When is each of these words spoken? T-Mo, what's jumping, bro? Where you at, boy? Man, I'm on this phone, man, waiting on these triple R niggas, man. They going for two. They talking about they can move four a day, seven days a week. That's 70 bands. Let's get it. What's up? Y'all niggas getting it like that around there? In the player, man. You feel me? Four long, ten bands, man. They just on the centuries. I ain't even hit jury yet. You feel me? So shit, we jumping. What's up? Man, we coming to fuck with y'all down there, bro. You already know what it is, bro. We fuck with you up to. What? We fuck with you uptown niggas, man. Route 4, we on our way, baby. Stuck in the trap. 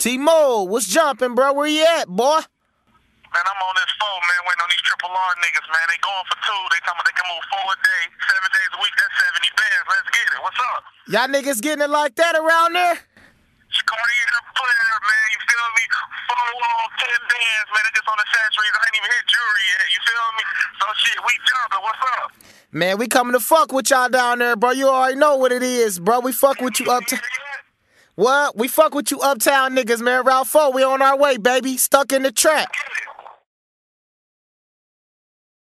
T-Mo, 0.00 0.64
what's 0.64 0.88
jumping, 0.88 1.36
bro? 1.36 1.52
Where 1.52 1.68
you 1.68 1.84
at, 1.84 2.08
boy? 2.08 2.40
Man, 2.40 3.44
I'm 3.44 3.60
on 3.60 3.74
this 3.76 3.92
phone, 4.00 4.22
man, 4.24 4.40
waiting 4.48 4.64
on 4.64 4.70
these 4.72 4.80
triple 4.88 5.12
R 5.12 5.32
niggas, 5.44 5.68
man. 5.68 5.84
They 5.92 6.00
going 6.00 6.24
for 6.24 6.40
two. 6.40 6.60
They 6.72 6.80
talking 6.88 7.04
about 7.04 7.04
they 7.04 7.16
can 7.20 7.28
move 7.28 7.44
four 7.52 7.68
a 7.68 7.76
day, 7.76 8.02
seven 8.16 8.48
days 8.48 8.70
a 8.74 8.78
week. 8.80 8.94
That's 8.96 9.14
70 9.44 9.60
bands. 9.60 9.84
Let's 9.92 10.08
get 10.08 10.26
it. 10.32 10.40
What's 10.40 10.60
up? 10.72 10.82
Y'all 11.12 11.28
niggas 11.28 11.60
getting 11.60 11.84
it 11.84 11.92
like 11.92 12.16
that 12.16 12.32
around 12.32 12.72
there? 12.72 12.96
In 12.96 14.30
the 14.32 14.42
player, 14.56 14.96
man. 15.04 15.26
You 15.30 15.40
feel 15.46 15.68
me? 15.76 15.84
Four 16.32 16.48
long, 16.48 16.86
ten 16.96 17.20
bands, 17.20 17.68
man. 17.70 17.82
They 17.84 17.92
just 17.92 18.08
on 18.08 18.18
the 18.18 18.28
centuries. 18.32 18.72
I 18.72 18.82
ain't 18.88 18.96
even 19.04 19.10
hit 19.12 19.24
jury 19.28 19.64
yet. 19.68 19.84
You 19.92 20.00
feel 20.00 20.28
me? 20.40 20.44
So 20.80 20.86
shit, 20.96 21.18
we 21.28 21.32
jumping. 21.44 21.82
What's 21.84 22.02
up? 22.18 22.28
Man, 22.72 22.94
we 22.98 23.06
coming 23.06 23.36
to 23.36 23.42
fuck 23.44 23.70
with 23.70 23.92
y'all 23.92 24.08
down 24.08 24.40
there, 24.40 24.56
bro. 24.56 24.72
You 24.72 24.88
already 24.88 25.20
know 25.20 25.36
what 25.36 25.52
it 25.52 25.62
is, 25.62 26.00
bro. 26.00 26.24
We 26.24 26.32
fuck 26.32 26.58
with 26.64 26.80
you 26.80 26.88
up 26.88 27.04
to. 27.04 27.20
What? 28.20 28.54
We 28.54 28.68
fuck 28.68 28.94
with 28.94 29.10
you 29.10 29.18
uptown 29.20 29.74
niggas, 29.74 30.02
man. 30.02 30.26
Route 30.26 30.46
4, 30.46 30.74
we 30.74 30.82
on 30.84 31.00
our 31.00 31.16
way, 31.16 31.38
baby. 31.38 31.78
Stuck 31.78 32.12
in 32.12 32.22
the 32.22 32.30
trap. 32.30 32.70